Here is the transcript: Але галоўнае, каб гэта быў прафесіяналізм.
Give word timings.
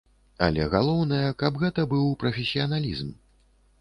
Але 0.45 0.63
галоўнае, 0.75 1.27
каб 1.43 1.61
гэта 1.65 1.85
быў 1.91 2.11
прафесіяналізм. 2.25 3.17